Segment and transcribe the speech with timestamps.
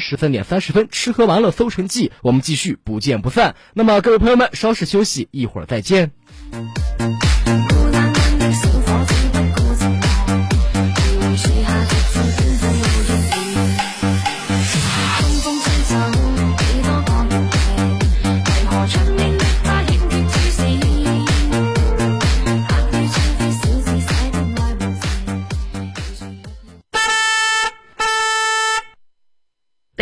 [0.00, 3.54] 十三点三十分，吃喝玩乐搜成绩，我们继续不见不散。
[3.74, 6.12] 那么各位朋友们，稍事休息，一会儿再见。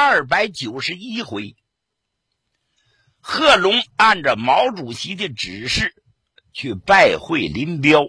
[0.00, 1.56] 二百九十一回，
[3.18, 5.92] 贺龙按照毛主席的指示
[6.52, 8.08] 去拜会林彪，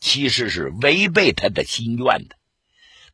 [0.00, 2.36] 其实是违背他的心愿的。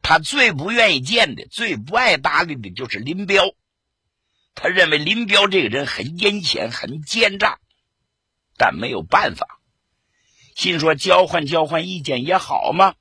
[0.00, 3.54] 他最不愿意见的、最不爱搭理的就是林彪。
[4.54, 7.58] 他认为林彪这个人很阴险、很奸诈，
[8.56, 9.60] 但没有办法，
[10.56, 12.94] 心说交换交换意见也好嘛。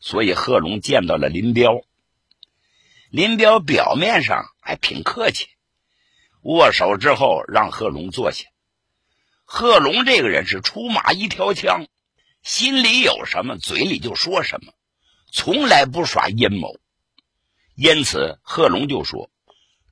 [0.00, 1.82] 所以贺龙见到了林彪。
[3.16, 5.46] 林彪表面上还挺客气，
[6.42, 8.44] 握手之后让贺龙坐下。
[9.46, 11.86] 贺龙这个人是出马一条枪，
[12.42, 14.74] 心里有什么嘴里就说什么，
[15.32, 16.78] 从来不耍阴谋。
[17.74, 19.30] 因此，贺龙就说：“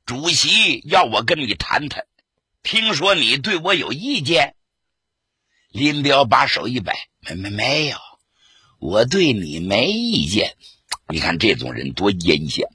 [0.04, 2.04] 主席要我跟你谈谈，
[2.62, 4.54] 听说你对我有意见。”
[5.72, 7.96] 林彪把手一摆：“没没没有，
[8.80, 10.58] 我对你没意见。
[11.08, 12.68] 你看这种人多阴险。”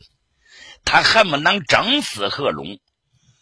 [0.91, 2.79] 他恨不能整死贺龙，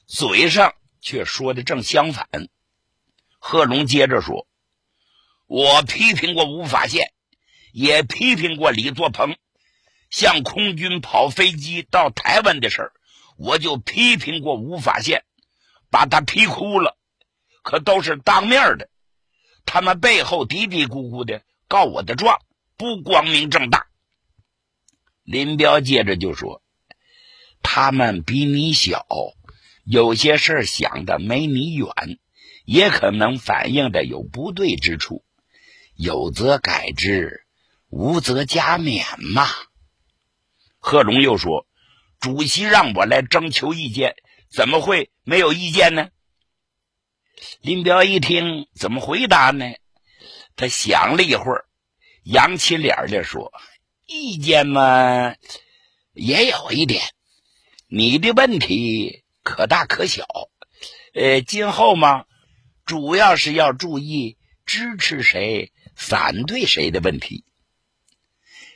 [0.05, 2.27] 嘴上却说的正相反。
[3.39, 4.45] 贺龙接着说
[5.47, 7.13] ：“我批评过吴法宪，
[7.71, 9.37] 也批评过李作鹏，
[10.09, 12.91] 向空军跑飞机到台湾的事儿，
[13.37, 15.23] 我就批评过吴法宪，
[15.89, 16.97] 把他批哭了。
[17.63, 18.89] 可都是当面的，
[19.65, 22.41] 他们背后嘀嘀咕咕的告我的状，
[22.75, 23.87] 不光明正大。”
[25.23, 26.61] 林彪接着就说。
[27.69, 29.05] 他们比你小，
[29.83, 31.89] 有些事想的没你远，
[32.63, 35.25] 也可能反映的有不对之处，
[35.93, 37.45] 有则改之，
[37.89, 39.45] 无则加勉嘛。
[40.79, 41.67] 贺龙又说
[42.21, 44.15] ：“主席让我来征求意见，
[44.49, 46.07] 怎么会没有意见呢？”
[47.59, 49.65] 林彪一听，怎么回答呢？
[50.55, 51.65] 他想了一会儿，
[52.23, 53.51] 扬起脸来说
[54.07, 55.35] ：“意见嘛，
[56.13, 57.01] 也有一点。”
[57.89, 60.27] 你的问题可大可小，
[61.13, 62.25] 呃，今后嘛，
[62.85, 67.45] 主要是要注意支持谁、反对谁的问题。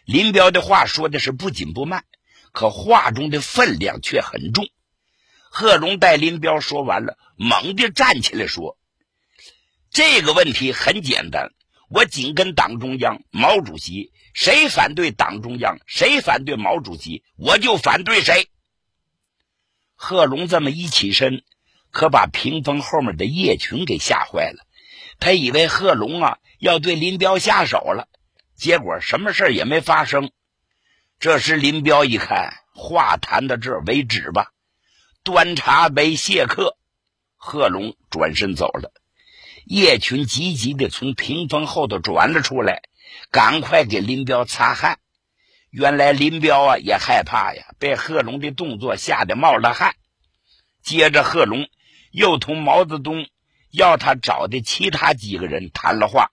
[0.05, 2.05] 林彪的话说的是不紧不慢，
[2.53, 4.69] 可话中的分量却很重。
[5.49, 8.77] 贺龙待林彪说完了，猛地站起来说
[9.91, 11.51] ：“这个问题很简单，
[11.89, 18.47] 我紧跟党中央、毛主席，谁反对党中央，谁反对毛主席，我就反对谁。”
[20.03, 21.43] 贺龙这么一起身，
[21.91, 24.65] 可把屏风后面的叶群给吓坏了。
[25.19, 28.07] 他以为贺龙啊要对林彪下手了，
[28.55, 30.31] 结果什么事也没发生。
[31.19, 34.51] 这时林彪一看，话谈到这为止吧，
[35.23, 36.75] 端茶杯谢客。
[37.35, 38.91] 贺龙转身走了，
[39.65, 42.81] 叶群急急的从屏风后头转了出来，
[43.29, 44.97] 赶快给林彪擦汗。
[45.69, 49.95] 原来林彪啊也害怕呀，被贺龙的动作吓得冒了汗。
[50.83, 51.67] 接着，贺龙
[52.11, 53.27] 又同毛泽东
[53.71, 56.31] 要他找的其他几个人谈了话，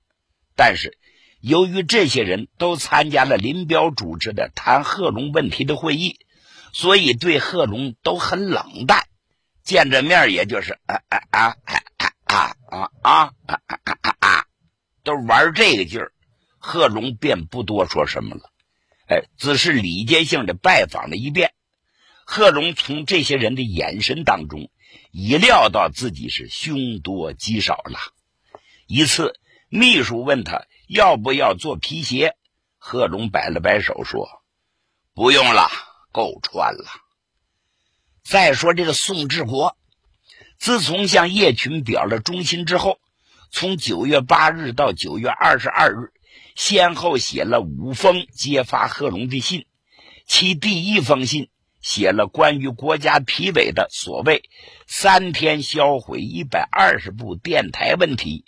[0.57, 0.99] 但是
[1.41, 6.19] 由于这些人都参加了林彪主持的谈贺龙问题的会议，
[6.75, 9.07] 所以对贺龙都很冷淡，
[9.65, 11.57] 见着面也就是啊啊啊
[11.97, 13.71] 啊啊啊啊啊
[14.03, 14.45] 啊啊，
[15.03, 16.13] 都玩这个劲儿，
[16.59, 18.51] 贺龙便不多说什么了。
[19.09, 21.55] 哎，只是礼节性的拜访了一遍。
[22.25, 24.71] 贺龙从这些人的眼神当中，
[25.11, 27.99] 已料到自己是凶多吉少了。
[28.87, 29.35] 一次，
[29.71, 32.37] 秘书问他要不要做皮鞋，
[32.77, 34.29] 贺龙摆了摆手说
[35.15, 35.71] ：“不用了，
[36.13, 36.85] 够穿了。”
[38.23, 39.79] 再说这个宋志国，
[40.59, 42.99] 自从向叶群表了忠心之后，
[43.51, 46.13] 从九月八日到九月二十二日。
[46.59, 49.67] 先后写了五封揭发贺龙的信，
[50.27, 51.51] 其第一封信
[51.81, 54.43] 写了关于国家体委的所谓
[54.89, 58.45] “三天销毁一百二十部电台”问题。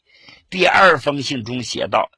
[0.50, 2.10] 第二封信中写道：“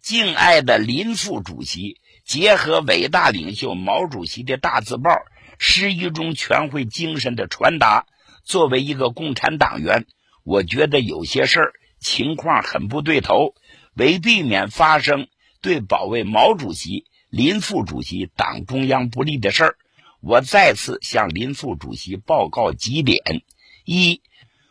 [0.00, 5.10] 敬爱的林副主席，结合伟大领袖毛主席的大字报，
[5.58, 8.06] 十一中全会精神的传达。
[8.44, 10.06] 作为一个共产党员，
[10.42, 13.54] 我觉得有些事儿情况很不对头。
[13.96, 15.28] 为避免发生
[15.64, 19.78] 对保卫毛主席、林副主席、党中央不利的事儿。”
[20.20, 23.42] 我再次向林副主席报告几点：
[23.84, 24.22] 一，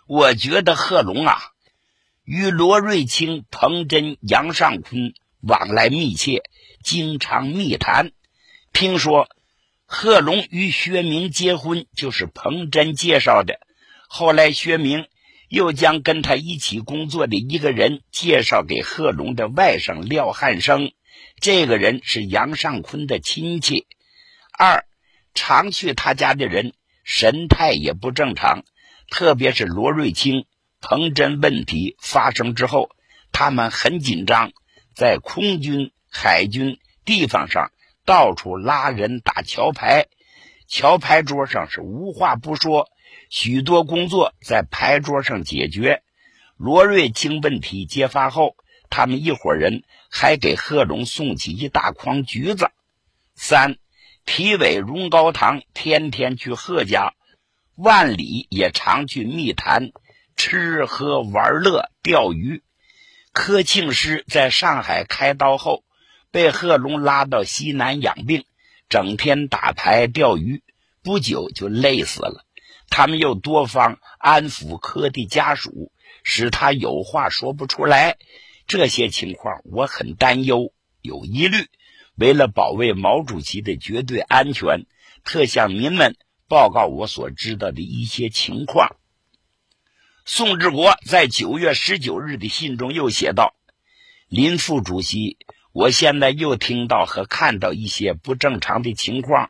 [0.08, 1.38] 我觉得贺龙啊，
[2.24, 6.42] 与罗瑞卿、彭真、杨尚昆往来密切，
[6.84, 8.12] 经常密谈。
[8.72, 9.30] 听说
[9.86, 13.60] 贺龙与薛明结婚就是彭真介绍的，
[14.08, 15.06] 后来薛明
[15.54, 20.94] 又将跟他一起工作的一个人介绍给贺龙的外甥廖汉生，
[21.40, 23.86] 这个人是杨尚昆的亲戚。
[24.58, 24.84] 二。
[25.36, 26.74] 常去他家的人
[27.04, 28.64] 神态也不正常，
[29.10, 30.46] 特别是罗瑞卿、
[30.80, 32.90] 彭真问题发生之后，
[33.32, 34.52] 他们很紧张，
[34.96, 37.72] 在空军、海军地方上
[38.06, 40.06] 到处拉人打桥牌，
[40.68, 42.90] 桥牌桌上是无话不说，
[43.36, 46.04] 许多工作在牌桌上解决。
[46.56, 48.56] 罗瑞卿问题揭发后，
[48.92, 49.82] 他们一伙人
[50.12, 52.70] 还给贺龙送去一大筐橘子。
[53.34, 53.78] 三。
[54.24, 57.14] 体委荣高堂天天去贺家，
[57.76, 59.92] 万里也常去密谈，
[60.38, 62.62] 吃喝玩乐钓鱼。
[63.32, 65.84] 柯庆施在上海开刀后，
[66.30, 68.46] 被贺龙拉到西南养病，
[68.90, 70.62] 整天打牌钓鱼，
[71.02, 72.46] 不久就累死了。
[72.96, 75.92] 他们又多方安抚柯的家属，
[76.24, 78.18] 使他有话说不出来。
[78.68, 81.66] 这些情况我很担忧，有疑虑。
[82.16, 84.86] 为了保卫毛主席的绝对安全，
[85.24, 86.16] 特向您们
[86.48, 88.96] 报告我所知道的一些情况。
[90.24, 93.56] 宋志国在九月十九日的信中又写道
[94.30, 95.40] ：“林副主席，
[95.72, 99.50] 我现在又听到和看到一些不正常的情况。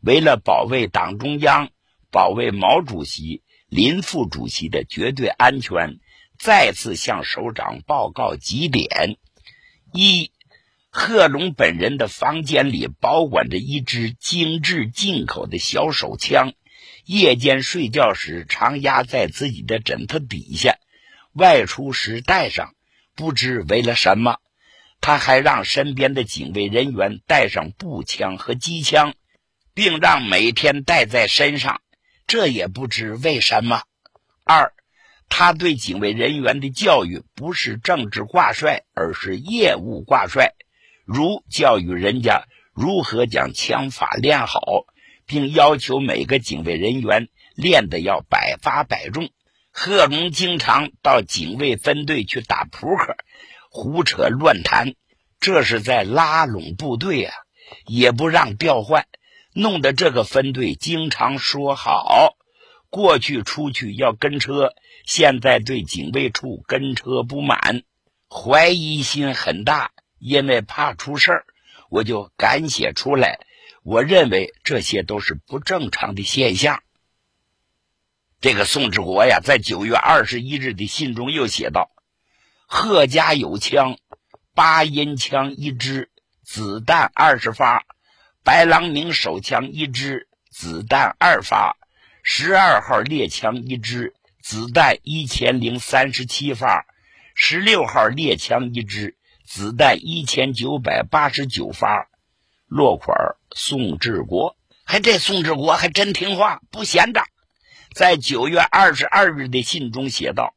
[0.00, 1.70] 为了保卫党中央、
[2.14, 5.98] 保卫毛主席、林副主席的绝对安全，
[6.38, 9.16] 再次向首长报告几点：
[9.92, 10.30] 一。”
[10.96, 16.52] 贺龙本人的房间里保管着一支精致进口的小手枪，
[17.04, 20.76] 夜间睡觉时常压在自己的枕头底下，
[21.32, 22.76] 外出时带上，
[23.16, 24.36] 不知为了什么。
[25.00, 29.14] 他还让身边的警卫人员带上步枪和机枪，
[29.74, 31.80] 并让每天带在身上，
[32.26, 33.82] 这也不知为什么。
[34.44, 34.72] 二，
[35.28, 40.54] 他对警卫人员的教育不是政治挂帅，而是业务挂帅。
[41.04, 44.60] 如教育人家如何将枪法练好，
[45.26, 49.30] 并要求每个警卫人员练得要百发百中。
[49.70, 53.16] 贺龙经常到警卫分队去打扑克，
[53.70, 54.94] 胡扯乱谈，
[55.40, 57.34] 这是在拉拢部队啊，
[57.86, 59.06] 也不让调换，
[59.54, 62.36] 弄得这个分队经常说好。
[62.90, 64.74] 过去出去要跟车，
[65.06, 67.82] 现在对警卫处跟车不满，
[68.28, 69.92] 怀疑心很大。
[70.18, 71.46] 因为怕出事儿，
[71.90, 73.40] 我就敢写出来。
[73.82, 76.82] 我认为这些都是不正常的现象。
[78.40, 81.90] 这个宋志国呀，在九月二十一日的信中又写道
[82.66, 83.98] ：“贺家有枪，
[84.54, 86.10] 八音枪一支，
[86.42, 87.80] 子弹二十发；
[88.44, 91.76] 白狼明手枪一支，子弹二发；
[92.22, 96.84] 十二号猎枪一支，子弹一千零三十七发；
[97.34, 102.08] 十六号猎枪一支。”子弹一千九百八十九发，
[102.66, 103.14] 落款
[103.54, 104.56] 宋志国。
[104.86, 107.22] 还这宋志国还真听话，不闲着。
[107.94, 110.54] 在九月二十二日的信中写道：“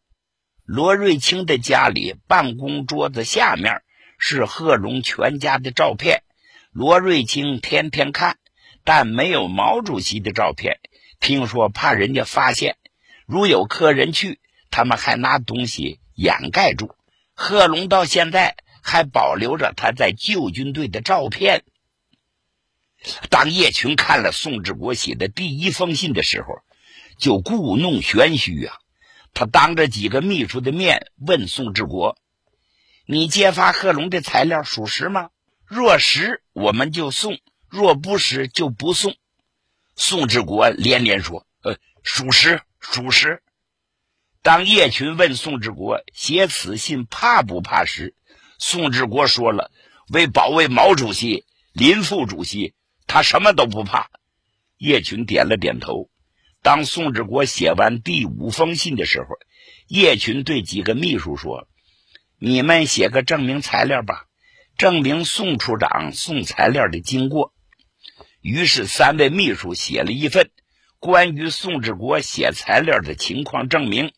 [0.63, 3.83] 罗瑞卿的家里办公桌子下面
[4.17, 6.23] 是贺龙全家的照片，
[6.77, 8.37] 罗瑞卿天天看，
[8.83, 10.79] 但没有毛主席的照片。
[11.19, 12.77] 听说怕人家发现，
[13.25, 16.93] 如有客人去，他们还拿东西掩盖住。
[17.33, 18.55] 贺龙到现在。”
[18.89, 21.65] 还保留着他在旧军队的照片。
[23.29, 26.59] 当叶群看了宋志国写的第一封信的时候，
[27.17, 28.77] 就故弄玄虚啊！
[29.33, 32.17] 他当着几个秘书的面问宋志国
[33.05, 35.31] ：“你揭发贺龙的材料属实吗？
[35.67, 37.35] 若实，我们就送；
[37.67, 39.15] 若不实，就不送。”
[39.97, 43.43] 宋志国连连说：“呃，属实，属实。”
[44.41, 48.15] 当叶群问宋志国写此信怕不怕时，
[48.57, 49.71] 宋志国说了
[50.09, 52.73] ：“为保卫毛主席、林副主席，
[53.07, 54.09] 他什么都不怕。”
[54.77, 56.09] 叶群点了点头。
[56.61, 59.27] 当宋志国写完第五封信的时候，
[59.87, 61.67] 叶群对几个秘书说
[62.39, 64.26] ：“你们写个证明材料吧，
[64.77, 67.53] 证明宋处长送材料的经过。”
[68.41, 70.51] 于是，三位秘书写了一份
[70.99, 74.13] 关于宋志国写材料的情况证明。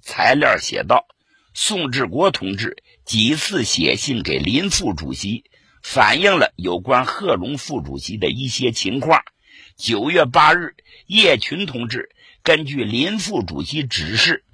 [0.00, 1.06] 材料写道
[1.52, 5.44] ：“宋志国同志几次写信给林副主席，
[5.82, 9.22] 反映了有关贺龙副主席的一些情况。
[9.76, 10.74] 九月八日，
[11.06, 12.10] 叶群同志
[12.42, 14.44] 根据林副主席指示，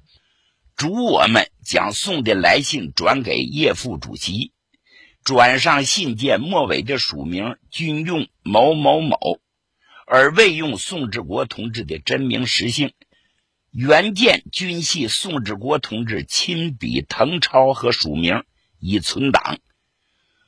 [0.75, 4.51] 嘱我们将送的来信转给叶副主席，
[5.23, 9.17] 转上信件末尾的署名均用某某某，
[10.07, 12.93] 而未用宋志国同志的真名实姓。”
[13.71, 18.43] 原件均系宋志国同志亲笔誊抄和署名，
[18.79, 19.59] 已存档。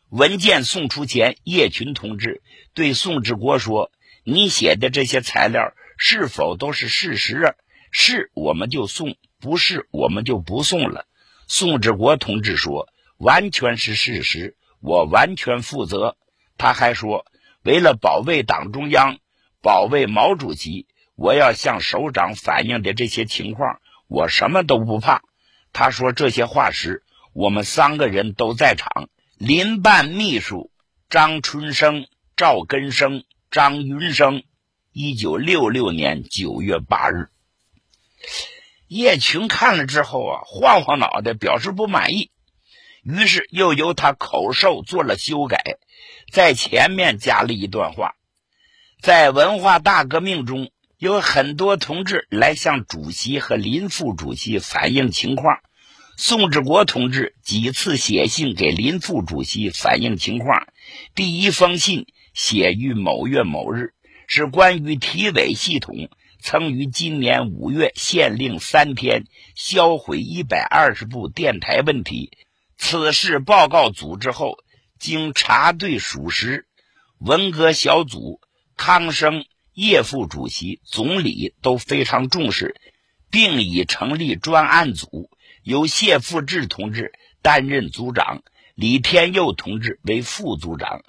[0.09, 2.41] 文件送出前，叶群同志
[2.73, 3.91] 对宋志国说
[4.25, 7.55] ：“你写的这些材料是否都是事实啊？
[7.91, 11.07] 是我们就送，不是我们就不送了。”
[11.47, 16.17] 宋志国同志说：“完全是事实，我完全负责。”
[16.59, 17.25] 他还说
[17.65, 19.17] ：“为了保卫党中央，
[19.61, 20.85] 保卫毛主席。”
[21.15, 25.21] 我要向首长反映的这些情况，我什么都不怕。
[25.71, 29.09] 他说这些话时，我们三个人都在场。
[29.37, 30.71] 林办秘书
[31.11, 34.41] 张春生、赵根生、张云生，
[34.91, 37.29] 一九六六年九月八日。
[38.87, 42.31] 叶群看了之后啊，晃晃脑袋表示不满意，
[43.03, 45.77] 于是又由他口授做了修改，
[46.31, 48.15] 在前面加了一段话：
[49.01, 50.71] 在文化大革命中。
[50.99, 55.59] 有很多同志来向主席和林副主席反映情况。
[56.15, 60.65] 宋志国同志几次写信给林副主席反映情况。
[61.13, 63.93] 第一封信写于某月某日，
[64.27, 66.07] 是关于体委系统
[66.39, 72.31] 曾于今年五月限令三天销毁一百二十部电台问题。
[72.77, 74.57] 此事报告组织后，
[74.99, 76.67] 经查对属实，
[77.19, 78.39] 文革小组
[78.77, 79.45] 康生。
[79.75, 82.79] 叶副主席、总理都非常重视，
[83.31, 85.31] 并已成立专案组，
[85.63, 87.11] 由谢富治同志
[87.41, 88.43] 担任组长，
[88.75, 91.01] 李天佑同志为副组长。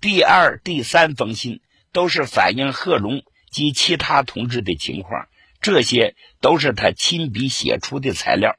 [0.00, 5.26] 第二、第三封信都是反映贺龙及其他同志的情况，
[5.60, 8.54] 这些都是他亲笔写出的材料。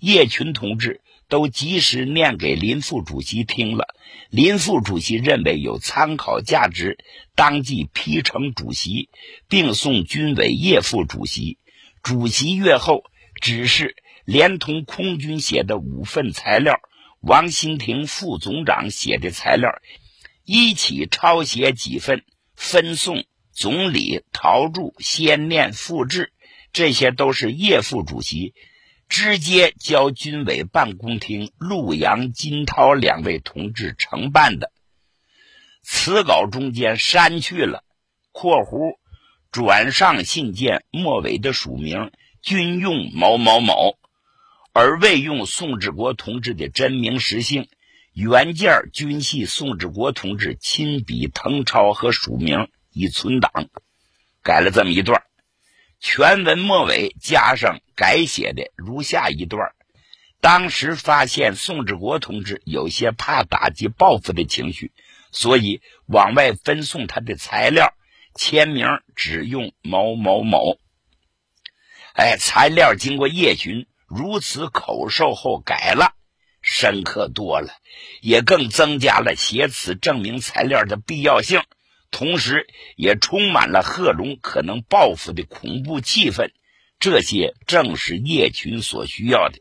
[0.00, 1.00] 叶群同志。
[1.28, 3.94] 都及时念给林副主席听了，
[4.30, 6.98] 林副主席认为有参考价值，
[7.34, 9.10] 当即批呈主席，
[9.48, 11.58] 并送军委叶副主席。
[12.02, 13.04] 主席阅后，
[13.40, 16.80] 指示连同空军写的五份材料，
[17.20, 19.70] 王新亭副总长写的材料，
[20.44, 22.24] 一起抄写几份，
[22.56, 26.32] 分送总理陶铸先念复制。
[26.72, 28.54] 这些都是叶副主席。
[29.08, 34.70] 直接交军委办公厅陆阳、金涛两位同志承办的。
[35.82, 37.82] 此稿中间删去了
[38.32, 38.98] （括弧
[39.50, 42.10] 转上信件末尾的署名
[42.42, 43.98] 均用某某某），
[44.74, 47.68] 而未用宋志国同志的真名实姓。
[48.12, 53.68] 原件均系宋志国同志亲笔誊抄和署名，已存档。
[54.42, 55.22] 改了这么一段。
[56.00, 59.72] 全文末尾加上改写的如下一段：
[60.40, 64.92] 当时发现宋志国同志有些怕打击报复的情绪，
[65.32, 67.92] 所以往外分送他的材料，
[68.34, 68.86] 签名
[69.16, 70.78] 只用某某某。
[72.14, 76.14] 哎，材料经过叶群如此口授后改了，
[76.62, 77.72] 深刻多了，
[78.20, 81.62] 也更增加了写此证明材料的必要性。
[82.10, 86.50] 同时，也充满了贺龙可能报复的恐怖气氛。
[86.98, 89.60] 这些正是叶群所需要的。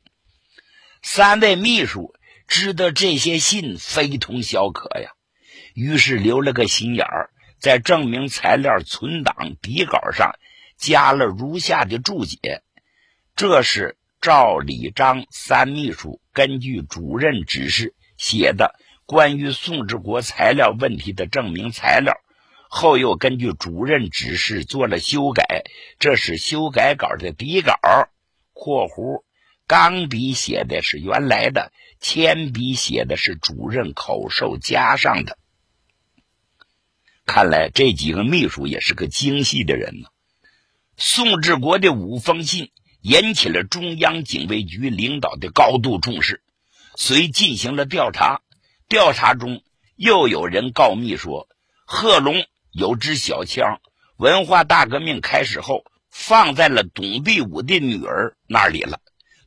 [1.04, 2.16] 三位秘书
[2.48, 5.12] 知道这些信非同小可呀，
[5.76, 10.40] 于是留了个心眼儿，在证明材料存档底稿上
[10.78, 12.64] 加了如下的注解：
[13.36, 18.74] 这是赵、李、张三秘书根据主任指示写的
[19.06, 22.16] 关于宋志国材料问题的证明材料。
[22.70, 25.64] 后又根据主任指示做了修改，
[26.00, 27.74] 这是修改稿的底稿
[28.54, 29.24] （括弧
[29.66, 35.38] 钢笔写的是原来的，铅笔写的是主任口授加上的）。
[37.26, 40.08] 看来这几个秘书也是个精细的人呢。
[40.96, 42.72] 宋志国的五封信
[43.02, 46.42] 引起了中央警卫局领导的高度重视，
[46.96, 48.42] 遂进行了调查。
[48.88, 49.62] 调查中
[49.96, 51.48] 又有人告密说
[51.86, 52.46] 贺龙。
[52.78, 53.82] 有支小枪，
[54.18, 59.02] 文化大革命开始后，放在了董必武的女儿那里了。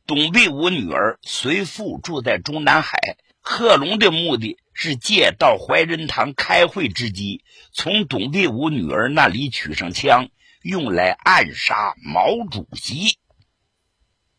[0.05, 2.99] 董必武女儿随父住在中南海，
[3.39, 10.27] 贺龙的目的是借到怀仁堂开会之机，从董必武女儿那里取上枪，
[10.61, 13.17] 用来暗杀毛主席。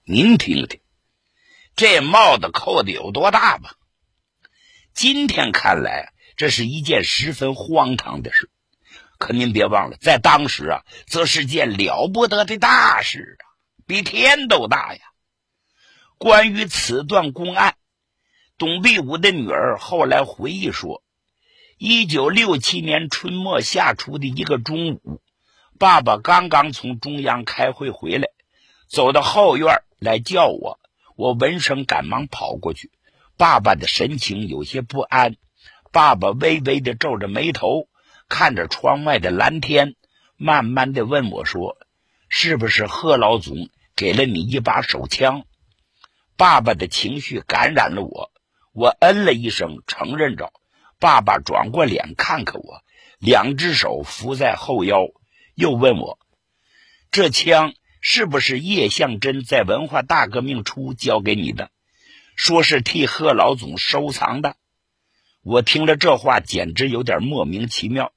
[0.05, 0.81] 您听听，
[1.75, 3.77] 这帽子扣的有多大吧？
[4.93, 8.51] 今天看来，这是一件十分荒唐的事。
[9.23, 13.47] 可您别忘了，在当时啊，则是件了不得的大事啊，
[13.87, 15.01] 比天都大呀。
[16.19, 17.77] 关于此段公案，
[18.59, 21.05] 董必武的女儿后来回忆说，
[21.79, 25.21] 一九六七年春末夏初的一个中午，
[25.79, 28.27] 爸爸刚刚从中央开会回来，
[28.89, 30.81] 走到后院来叫我，
[31.15, 32.91] 我闻声赶忙跑过去。
[33.37, 35.37] 爸爸的神情有些不安，
[35.93, 37.87] 爸爸微微的皱着眉头，
[38.35, 39.95] 看着窗外的蓝天，
[40.39, 41.77] 慢慢的问我说
[42.31, 45.45] ：“是不是贺老总给了你一把手枪？”
[46.39, 48.33] 爸爸的情绪感染了我，
[48.73, 50.51] 我嗯了一声，承认着。
[50.99, 52.83] 爸爸转过脸看看我，
[53.19, 55.09] 两只手扶在后腰，
[55.55, 56.19] 又问我
[57.13, 61.71] ：“这枪？”是不是叶向真在文化大革命初交给你的？
[62.35, 64.57] 说是替贺老总收藏的。
[65.45, 68.11] 我听了这话，简直有点莫名其妙，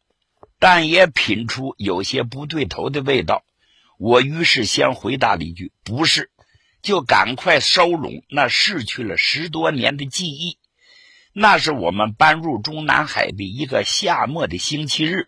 [0.59, 3.43] 但也品出有些不对头的味道。
[3.97, 6.31] 我于是先回答了一句：“不是。”
[6.81, 10.59] 就赶快收拢那逝去了十多年的记忆。
[11.33, 15.27] 那是我们搬入中南海的一个夏末的星期日，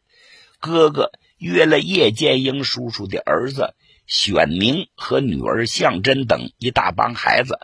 [0.59, 3.73] 哥哥约了叶剑英叔叔的儿子。
[4.05, 7.59] 选明和女儿向真等一大帮孩子，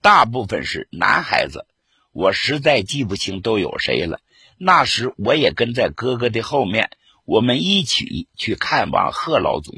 [0.00, 1.66] 大部分是男孩子，
[2.12, 4.20] 我实在记不清都有谁了。
[4.56, 6.88] 那时我也跟在哥哥的后面，
[7.32, 9.74] 我们一起去看望贺老总。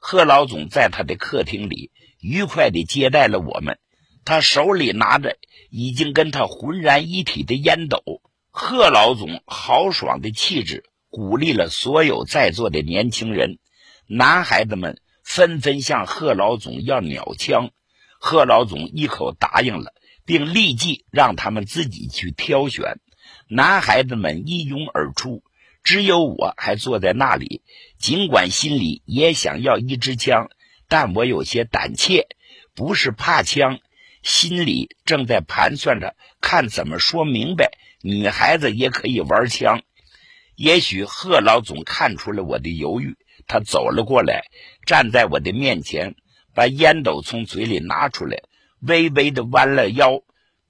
[0.00, 3.78] 贺老总在他的客厅里愉快地接待了我们，
[4.24, 5.38] 他手里拿着
[5.70, 8.02] 已经跟他浑然一体的烟斗。
[8.50, 13.60] 贺老总豪爽的气质鼓励了所有在座的年轻人，
[14.08, 15.00] 男孩子们。
[15.22, 17.70] 纷纷向贺老总要鸟枪，
[18.18, 19.92] 贺老总一口答应了，
[20.24, 22.98] 并立即让他们自己去挑选。
[23.46, 25.42] 男孩子们一拥而出，
[25.88, 27.62] 只有我还坐在那里。
[27.98, 30.50] 尽管心里也想要一支枪，
[30.86, 32.26] 但我有些胆怯，
[32.74, 33.78] 不是怕枪，
[34.22, 37.70] 心里正在盘算着看怎么说明白，
[38.02, 39.80] 女孩子也可以玩枪。
[40.56, 43.16] 也许贺老总看出了我的犹豫。
[43.46, 44.42] 他走了过来，
[44.84, 46.16] 站在我的面前，
[46.54, 48.42] 把烟斗从嘴里拿出来，
[48.80, 50.20] 微微的弯了腰，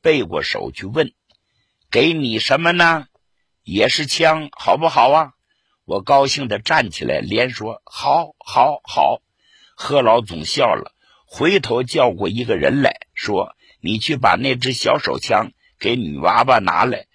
[0.01, 1.11] 背过手去问
[1.91, 3.08] ：“给你什么呢？
[3.71, 5.33] 也是枪，好不好啊？”
[5.85, 9.21] 我高兴的站起来，连说：“好，好，好。”
[9.77, 10.95] 贺老总笑了，
[11.27, 17.07] 回头叫过一个人来说：“你去把那只小手枪给女娃娃拿来。”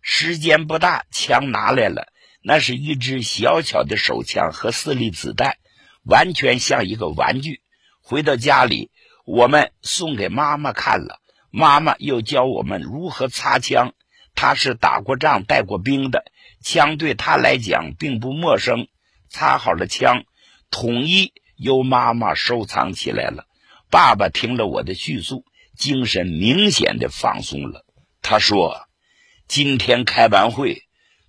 [0.00, 2.12] 时间不大，枪拿来了。
[2.40, 5.56] 那是一支小巧的手枪和四粒子弹，
[6.04, 7.60] 完全像一个玩具。
[8.00, 8.92] 回到家里，
[9.24, 13.94] 我们送给妈妈看了，妈妈又教我们如何擦枪。
[14.36, 16.24] 他是打过仗、带过兵的，
[16.62, 18.86] 枪对他来讲并不陌生。
[19.28, 20.22] 擦好了枪，
[20.70, 23.46] 统一由妈妈收藏起来了。
[23.90, 25.44] 爸爸听了我的叙述，
[25.76, 27.84] 精神明显的放松了。
[28.22, 28.86] 他说
[29.48, 30.82] ：“今天开完会。”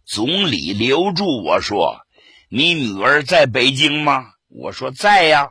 [0.05, 2.01] 总理留住我说
[2.49, 5.49] ：“你女儿在北京吗？”我说：“在呀。”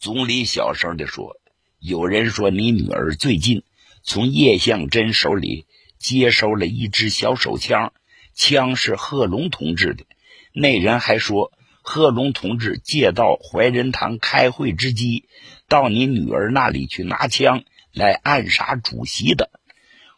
[0.00, 1.36] 总理小声地说
[1.78, 3.62] ：“有人说你女儿最近
[4.02, 5.66] 从叶向真手里
[6.02, 7.92] 接收了一支小手枪，
[8.34, 10.04] 枪是贺龙同志的。
[10.52, 15.26] 那人还说，贺龙同志借到怀仁堂开会之机，
[15.68, 17.62] 到你女儿那里去拿枪
[17.92, 19.50] 来暗杀主席的。”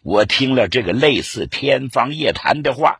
[0.02, 2.98] 我听了这个类似天方夜谭的话。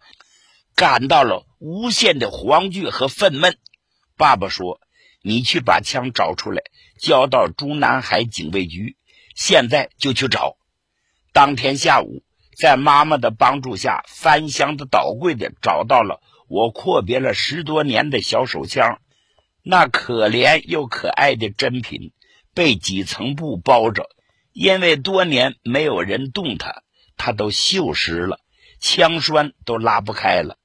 [0.77, 3.55] 感到了无限的惶惧和愤懑。
[4.17, 4.81] 爸爸说
[5.23, 6.65] ：“你去把枪找出来，
[6.99, 8.97] 交到中南海警卫局。
[9.37, 10.57] 现在就去找。”
[11.33, 12.24] 当天下午，
[12.57, 19.01] 在妈妈的帮助下，翻箱子倒柜的找到了我阔别了十多年的小手枪。
[19.63, 22.13] 那可怜又可爱的珍品，
[22.55, 24.09] 被几层布包着，
[24.53, 26.83] 因为多年没有人动它，
[27.17, 28.41] 它都锈蚀了，
[28.79, 30.59] 枪栓都拉不开了。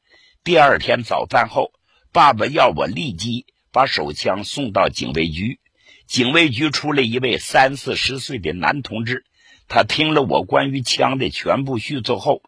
[0.43, 1.71] 第二天早饭后，
[2.11, 5.59] 爸爸要我立即把手枪送到警卫局。
[6.05, 9.25] 警卫局出了一位三四十岁的男同志，
[9.69, 12.41] 他听了我关于枪的全部叙述后，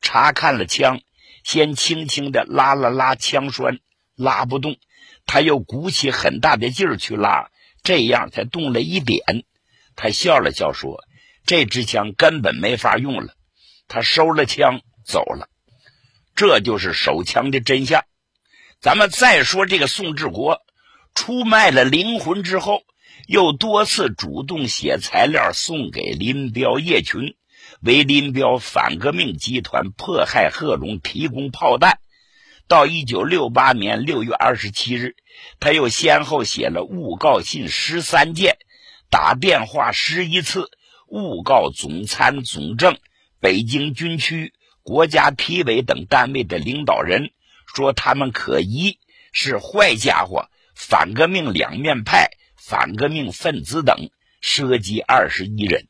[0.00, 1.00] 查看了枪，
[1.42, 3.80] 先轻轻地拉了拉枪栓，
[4.14, 4.76] 拉不动。
[5.24, 7.50] 他又鼓起很大的劲儿去拉，
[7.82, 9.44] 这样才动了一点。
[9.96, 11.02] 他笑了笑说
[11.46, 13.34] ：“这支枪根本没法用了。”
[13.88, 15.48] 他收了枪走了。
[16.34, 18.04] 这就是手枪的真相。
[18.78, 20.60] 咱们再说这个宋志国，
[21.14, 22.82] 出卖了灵魂之后，
[23.26, 27.34] 又多次主动写材料送给林彪、叶群，
[27.80, 31.98] 为林彪反革命集团迫害贺龙提供炮弹。
[32.68, 35.16] 到一九六八年六月二十七日，
[35.58, 38.58] 他又先后写了诬告信十三件，
[39.10, 40.70] 打电话十一次，
[41.08, 42.96] 诬告总参、总政、
[43.40, 47.30] 北京军区、国家体委等单位的领导人，
[47.74, 48.98] 说他们可疑
[49.32, 52.30] 是坏家伙、反革命两面派、
[52.68, 55.86] 反革命分子等，涉及二十一人。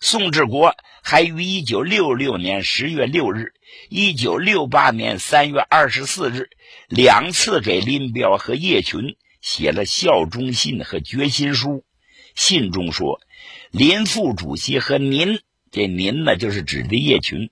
[0.00, 3.52] 宋志国还于一九六六年十月六日、
[3.90, 6.48] 一九六八年三月二十四日
[6.88, 11.84] 两次给林彪和叶群写了效忠信和决心书。
[12.34, 13.20] 信中说
[13.70, 17.50] ：“林副主席和您，这您呢，就是指的叶群，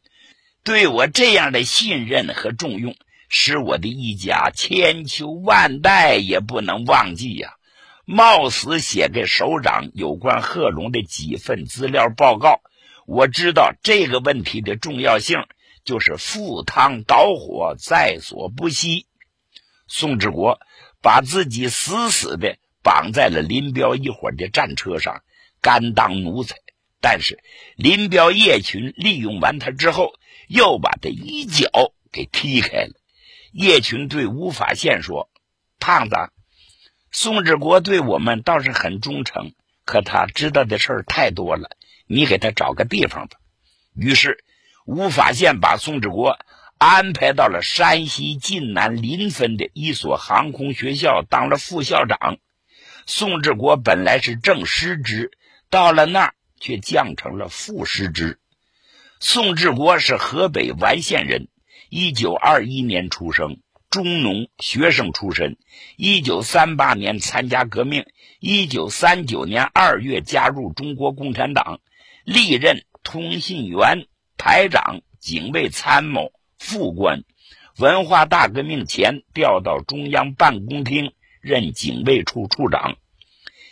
[0.64, 2.96] 对我这样的信任和重用，
[3.28, 7.56] 使我的一家千秋万代也不能忘记呀。”
[8.04, 12.60] 冒死写给首长有关贺龙的几份资料报告，
[13.06, 15.44] 我知道这个问题的重要性，
[15.84, 19.06] 就是赴汤蹈火在所不惜。
[19.86, 20.58] 宋志国
[21.02, 25.22] 把自己死死的绑在了林彪一伙的战车上，
[25.60, 26.56] 甘当奴才。
[27.00, 27.38] 但是
[27.76, 30.12] 林彪叶群利用完他之后，
[30.48, 31.70] 又把他一脚
[32.10, 32.92] 给踢开了。
[33.52, 35.30] 叶群对吴法宪说
[35.78, 36.16] ：“胖子。”
[37.12, 39.52] 宋志国对我们倒是很忠诚，
[39.84, 41.76] 可他知道的事儿太多了。
[42.06, 43.38] 你给他找个地方吧。
[43.94, 44.44] 于是，
[44.86, 46.38] 吴法宪把宋志国
[46.78, 52.38] 安排到了山西晋南临汾的一所航空学校当了副校长。
[53.06, 55.32] 宋志国本来是正师职，
[55.68, 58.38] 到了那儿却降成了副师职。
[59.18, 61.48] 宋志国是河北完县人，
[61.88, 63.58] 一九二一年出生。
[63.90, 65.56] 中农学生出身，
[65.96, 68.06] 一九三八年参加革命，
[68.38, 71.80] 一九三九年二月加入中国共产党，
[72.24, 74.06] 历任通信员、
[74.38, 77.24] 排长、警卫参谋、副官。
[77.78, 82.96] 文化大革命前调到中央办公厅任警卫处处长。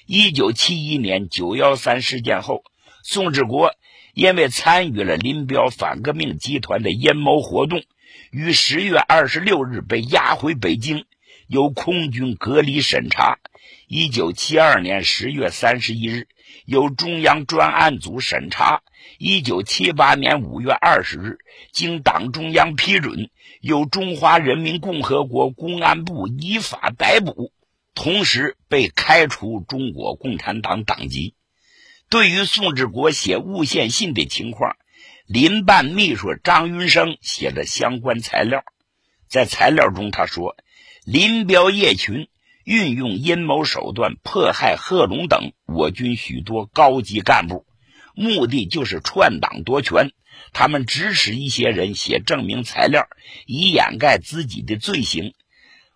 [0.05, 2.65] 一九七一年九幺三事件后，
[3.05, 3.73] 宋志国
[4.15, 7.85] 因为参与了林彪反革命集团的阴谋活动。
[8.31, 11.05] 于十月二十六日被押回北京，
[11.47, 13.39] 由空军隔离审查。
[13.87, 16.29] 一九七二年十月三十一日，
[16.67, 18.83] 由中央专案组审查。
[19.19, 21.39] 一九七八年五月二十日，
[21.73, 27.53] 经党中央批准，由中华人民共和国公安部依法逮捕，
[27.95, 31.35] 同时被开除中国共产党党籍。
[32.11, 34.77] 对于宋志国写诬陷信的情况。
[35.29, 38.65] 林办秘书张云生写了相关材料，
[39.29, 40.57] 在材料中他说，
[41.05, 42.29] 林彪叶群
[42.65, 47.67] 运用阴谋手段迫害贺龙等我军许多高级干部，
[48.15, 50.13] 目的就是篡党夺权。
[50.55, 53.07] 他们指使一些人写证明材料，
[53.45, 55.35] 以掩盖自己的罪行。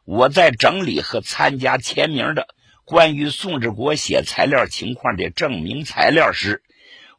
[0.05, 2.49] 我在整理和参加签名的
[2.85, 6.62] 关于宋志国写材料情况的证明材料时。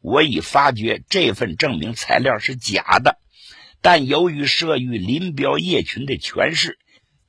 [0.04, 3.16] 我已发觉这份证明材料是假的，
[3.80, 6.78] 但由于慑于林彪叶群的权势，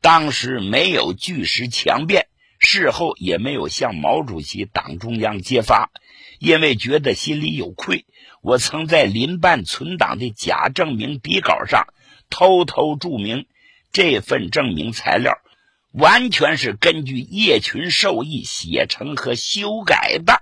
[0.01, 2.27] 当时没有据实强辩，
[2.59, 5.89] 事后也没有向毛主席、党中央揭发，
[6.37, 8.05] 因为觉得心里有愧。
[8.41, 11.87] 我曾在林办存档的假证明底稿上
[12.29, 13.45] 偷偷注明，
[13.93, 15.37] 这份证明材料
[15.93, 20.41] 完全是根据叶群授意写成和修改的。